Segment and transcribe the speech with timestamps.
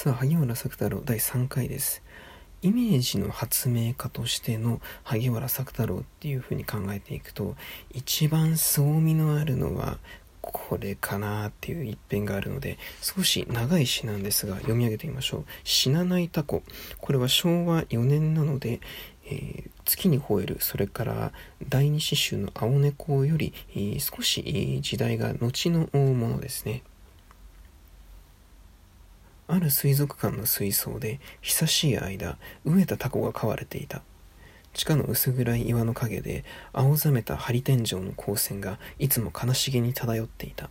[0.00, 2.04] さあ萩原作太郎第3回です。
[2.62, 7.56] イメージの発明家としての萩原作太郎っていうふうに考えていくと
[7.90, 9.98] 一番凄みのあるのは
[10.40, 16.62] これかなっていう一編があるので少し長い詩なんですが読み上げてみましょう「死なないタコ」
[17.00, 18.78] これは昭和4年なので、
[19.24, 20.58] えー、月に吠える。
[20.60, 21.32] それから
[21.68, 26.84] 第二詩集の「青猫」より、えー、少し時代が後のものですね。
[29.50, 34.02] ある水族館の水槽で久しい間飢えたタコが飼われていた。
[34.74, 36.44] 地下の薄暗い岩の陰で
[36.74, 40.68] 青ざめた針天井の光線がいつも悲しげに漂っていた。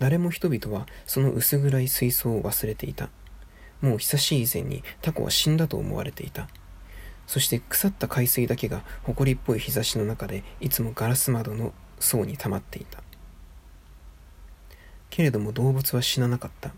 [0.00, 3.08] 誰も人々はその薄暗い水槽を忘れていた。
[3.80, 6.48] もう久しい以前にタコは死んだと思われていた。
[7.28, 13.00] そして腐った海水だけが埃っぽい日差しの中でいつもガラス窓の層に溜まっていた。
[15.08, 16.72] けれども動物は死ななかった。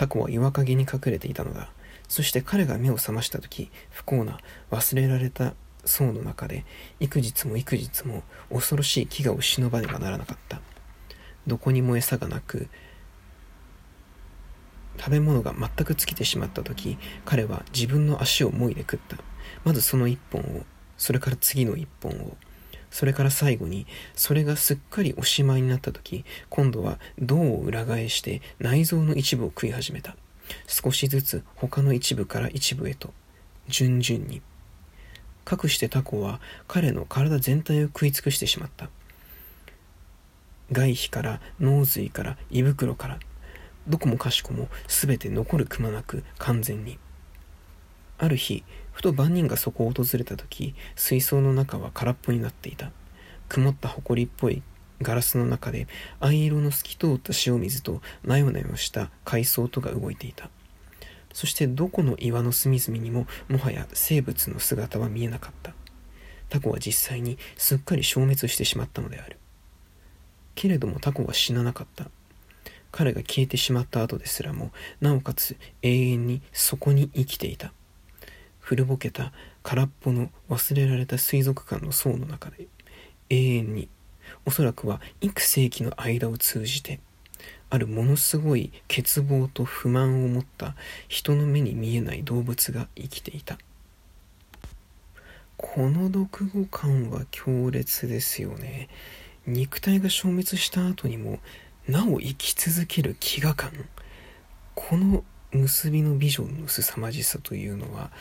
[0.00, 1.68] タコは岩陰に隠れていたのだ。
[2.08, 4.38] そして彼が目を覚ました時、不幸な
[4.70, 5.52] 忘れられた
[5.84, 6.64] 層の中で、
[7.00, 10.62] 幾日も幾日も恐ろしい飢餓を忍ばねばならなかった。
[11.46, 12.68] どこにも餌がなく、
[14.96, 19.18] 食べ物が全く尽きてしまった時、彼は自分の足をもいで食った。
[19.64, 20.64] まずその一本を、
[20.96, 22.38] それから次の一本を、
[22.90, 30.16] それから最後に、それがすっかりおしまいになった時、今度は銅を裏返して内臓の一部を食い始めた。
[30.66, 33.12] 少しずつ他の一部から一部へと、
[33.68, 34.42] 順々に。
[35.44, 38.90] かくしてタコは彼の体全体を食い尽くしてしまった。
[40.72, 43.18] 外皮から脳髄から胃袋から、
[43.88, 46.98] どこもかしこも全て残るくまなく完全に。
[48.18, 52.90] ある日、ふと万人がそこを訪れた時、水槽の中は空っぽになっていた。
[53.48, 54.62] 曇った埃っぽい
[55.02, 55.88] ガラスの中で
[56.20, 60.50] 藍色の透き通った塩水となよなよした海藻とが動いていた。
[61.32, 65.74] そしてどこの岩の隅々にももはや生物の姿は見えなかった。
[66.48, 69.38] タコは実際にすっかり消滅してしまったのである。
[70.54, 72.10] けれどもタコは死ななかった。
[72.92, 77.72] 彼が消えてしまった後ですらも、なおかつ永遠にそこに生きていた。
[78.70, 79.32] 古ぼけた
[79.64, 82.68] 空っぽの忘れられた水族館の層の中で
[83.28, 83.88] 永遠に
[84.46, 87.00] おそらくは幾世紀の間を通じて
[87.68, 90.76] あるものすごい欠乏と不満を持った
[91.08, 93.58] 人の目に見えない動物が生きていた。
[95.56, 98.88] この読後感は強烈ですよね。
[99.48, 101.40] 肉体が消滅した後にも
[101.88, 103.72] なお生き続ける飢餓感
[104.76, 108.12] この結びのビジョンの凄まじさというのは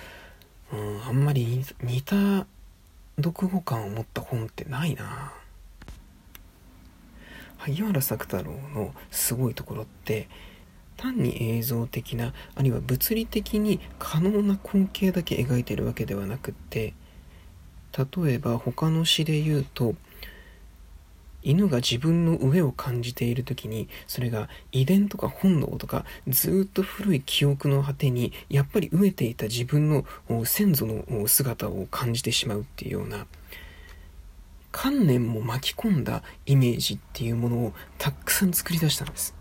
[0.72, 2.46] うん、あんまり似た
[3.18, 5.34] 読後感を持った本ってないな。
[7.60, 10.30] 萩原作太郎のすごいところって
[10.96, 16.94] 単に映像的なあるいは物理的に可能な光景だけ描いてるわけではなくって
[17.98, 19.96] 例えば他の詩で言うと
[21.44, 30.06] 犬が自分の上を感じている時にそれが遺伝とか本能とかずっと古い記憶の果てにやっぱり飢えていた自分の
[30.46, 33.26] 先祖の姿を感じてしまうっていうような
[34.72, 39.36] 観念も巻き込んだイメージっていうものをたくさん作り出したんです。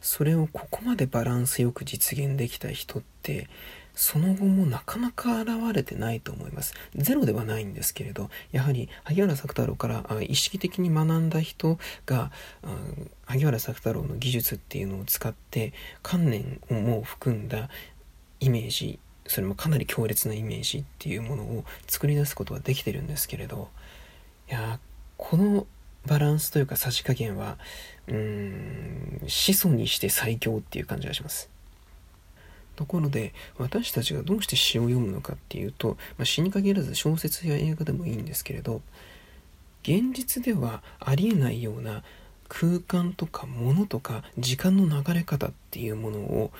[0.00, 3.48] それをここまでバランスよく実現できた人って
[3.96, 6.74] その後もなかなか現れてないと思います。
[6.94, 12.30] ゼロではないんですけれど、やはり萩原作太郎から意識的に学んだ人が、
[12.62, 17.68] うん萩原作太郎の技術っていうのを使って観念をも含んだ
[18.38, 23.68] イメージ、それもかなり強烈なイメージっていうものを作り出すことはできてるんですけれど、
[24.48, 24.78] いや、
[25.16, 25.66] この
[26.06, 27.58] バランスというかさじ加減は、
[28.06, 31.50] うん、始祖にして最強っていう感じがします。
[32.76, 38.82] ところで私たちがどうして詩を読むのかっていうと、まあ、詩に限らず小説や映画でもいいんですけれど
[39.82, 42.02] 現実ではありえないような
[42.48, 46.52] 空間とか物とか時間の流れ方っていうものを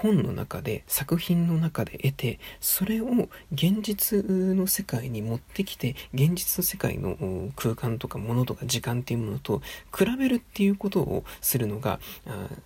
[0.00, 9.60] 本の中で作品の中で得てそれを現実の世界に持ってきて現実の世界の空間とか物とか時間っていうものと
[9.94, 12.00] 比べるっていうことをするのが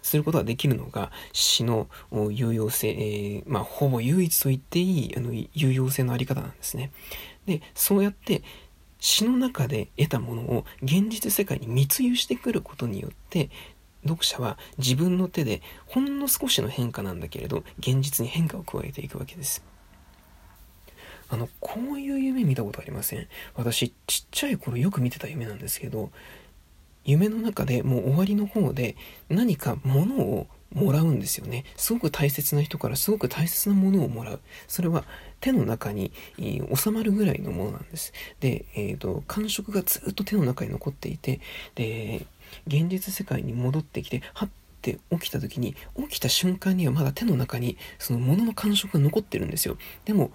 [0.00, 1.88] することができるのが詩の
[2.30, 6.92] 有用性、えー、まあほぼ唯一と言っていいあの有用性のあり方なんですね。
[7.46, 8.42] でそうやって
[9.00, 13.50] 詩の中で得たものを現実世界に密輸してくることによって
[14.04, 19.62] 読者は自分の手でほんの少しの変化なんだけれど現実に変化を加えていくわけです
[21.28, 23.26] あのこういう夢見たことありません？
[23.54, 26.10] 私ちっちゃい頃よく見てた夢なんですけど
[27.04, 28.96] 夢の中でもう終わりの方で
[29.28, 31.64] 何か物をもらうんですよね。
[31.76, 34.40] すごく大切な人からすごく大切なものをもらう。
[34.66, 35.04] それは
[35.40, 36.10] 手の中に、
[36.74, 38.12] 収まるぐらいのものなんです。
[38.40, 41.40] で、えっ、ー、と、感触がずっと手の中に残っていて、
[41.76, 42.26] で、
[42.66, 44.48] 現実世界に戻ってきて、はっ
[44.82, 49.76] て起きた時に、起きた瞬間にはまだ手の中にそのものの感触が残ってるんですよ。
[50.04, 50.30] でも、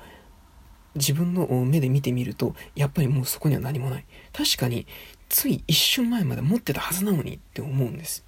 [0.95, 4.05] 自分の目で見てみると、やっぱりもうそこには何もない。
[4.33, 4.87] 確かに、
[5.29, 8.25] つい一瞬前まで持ってたはずなのにって思うんです。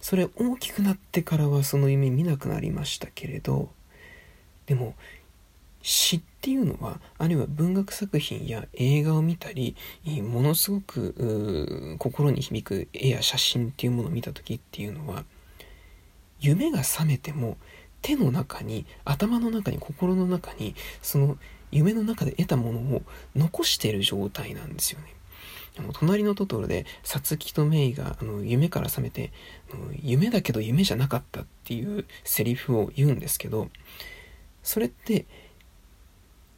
[0.00, 3.70] それ大きくなってからはその夢見なくなりましたけれど
[4.66, 4.94] でも
[5.88, 9.74] 詩っていうのはあるいは文学作品や映画を見たり
[10.22, 15.24] ものすごく心に響く絵や写真っていうものを見た時っていうのは
[16.40, 17.56] 夢が覚めても
[18.02, 21.38] 手の中に頭の中に心の中にその
[21.70, 23.02] 夢の中で得たものを
[23.34, 25.06] 残している状態なんですよね。
[25.78, 29.32] あの隣のトトロでサツキとメイがあの夢から覚めて
[30.02, 33.70] 夢だけど夢じゃなかったっていうセリフを言うんですけど
[34.62, 35.24] それって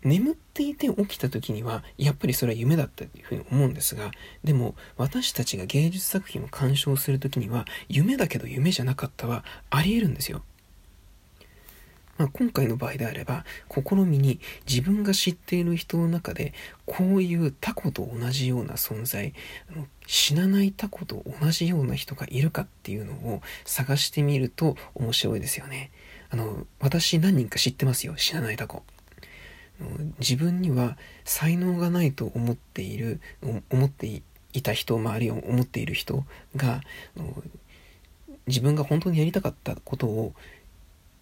[0.03, 4.11] 眠っていて起きた時にはやっぱりそれは夢だったっていうふうに思うんですが
[4.45, 10.43] でも私たちが芸術作品を鑑賞する時には夢だけど夢じゃなかったはありえるんですよ
[12.21, 16.53] まあ、今回の場合であれば、試みに自分が知っている人の中で、
[16.85, 19.33] こういうタコと同じような存在、
[20.07, 25.93] 死なないタコと同じような人がいるかっていうのを探してみると面白いですよね。
[26.29, 28.83] あの、私何人か知ってますよ、死なないタコ。
[30.19, 33.21] 自分には才能がないと思っている、
[33.71, 34.23] 思って
[34.53, 36.25] いた人、まあ、あるいは思っている人
[36.57, 36.81] が、
[38.47, 40.35] 自分が本当にやりたかったことを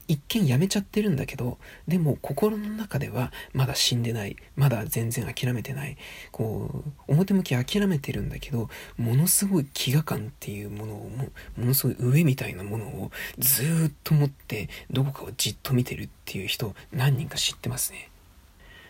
[0.08, 4.36] 一見やめちゃってるんだけど、でも心の中ではまだ死んでない。
[4.56, 5.98] まだ全然諦めてない。
[6.32, 11.28] こう、表向き諦めてるんだけど、ものすごい飢餓感っていうものをも、
[11.58, 18.10] ものすごい上みたいなものをずっと持って、どこかをじっと見てるっていう人、何人か知ってますね。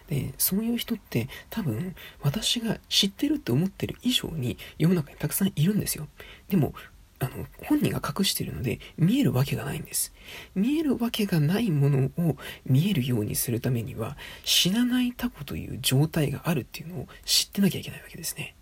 [0.08, 6.08] で、そういう人って多分私が知ってるって思ってる以上に世の中にたくさんいるんですよ。
[6.48, 6.74] でも
[7.20, 10.14] あの、本人が隠してるので、見えるわけがないんです。
[10.54, 18.54] 見えるわけがないものを見えるようにするためには、死なないタコという状態があるっていうのを知ってなきゃいけないわけですね。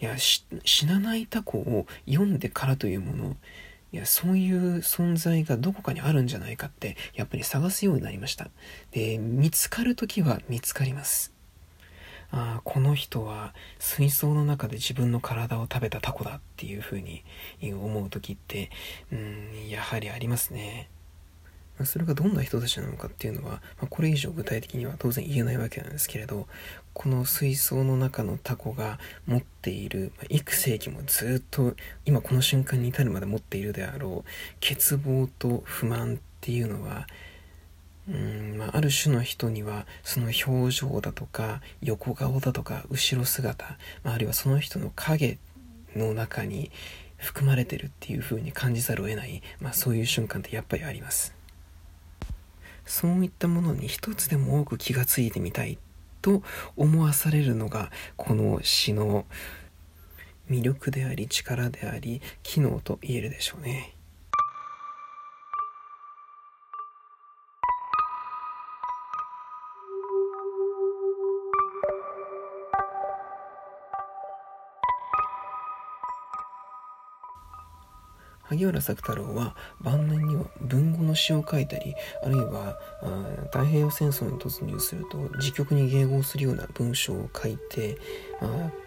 [0.00, 3.36] いや、死なないタコを読んでからというもの、
[3.92, 8.50] いや、そういう存在がどこかにあるんじゃないかって、やっぱり探すようになりました。
[8.90, 11.32] で、見つかる時は見つかります。
[12.34, 17.22] ああこの人は水槽の中で自分の体を食べたタコだっていうふうに
[17.62, 18.70] 思う時って
[19.12, 20.88] うんやはりありますね。
[21.84, 26.46] それがどんな人たちなのかっていうのは、まあ、これ以上具体的には当然言えないわけなんですけれど
[26.92, 31.74] この水槽の中のタコが持っている、まあ、幾世紀もずっと
[32.04, 37.06] 今この瞬間に至るまで持っているであろう欠乏と不満っていうのは
[38.08, 45.38] うんまあ、ある種の人にはその表情だとか横顔だとか後ろ姿、まあ、あるいはその人の影
[45.94, 46.72] の中に
[47.16, 51.41] 含まれてるっていう風に感じざるを得ない、まあ、そういう瞬間ってやっぱりあります。
[52.84, 55.78] そういったものに一つでも多く気がついてみたい
[56.20, 56.42] と
[56.76, 59.26] 思わされるのがこの詩の
[60.50, 63.96] 魅力であり力であり機能と言えるでしょうね。
[78.52, 82.78] 萩原作太郎は晩年には文語の詩を書いたりあるいは
[83.46, 87.98] 太平洋戦争に突入すると自局に迎合するような文章を書いて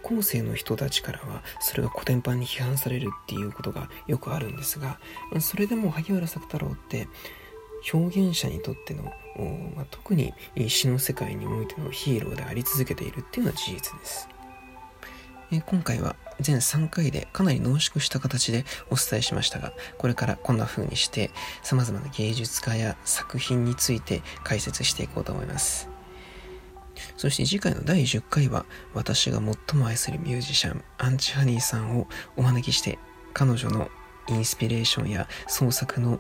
[0.04, 5.00] 後世の人たちからはそれが古典版に批判されるっていうことがよくあるんですが
[5.40, 7.08] それでも萩原作太郎って
[7.94, 9.04] 表現者にとっての、
[9.76, 10.34] まあ、特に
[10.68, 14.28] 詩の世界においてのヒーローであり続けているっていうのは事実です。
[15.52, 21.32] え今回は全3回でかなり濃縮した形でお伝えしましたが、これからこんな風にして
[21.64, 25.90] 様々な芸術家や作品について解説していこうと思います。
[27.18, 32.98] そして次回の第10回は私が最も愛するミュージシャン、アンチハニーさんをお招きして
[33.34, 33.90] 彼女の
[34.30, 36.20] インスピレーションや創作の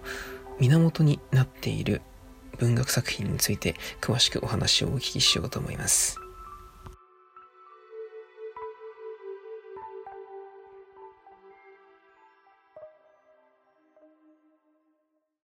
[0.59, 2.01] 源になっている
[2.57, 6.24] 文学作品について詳しくお話をお聞きしようと思います。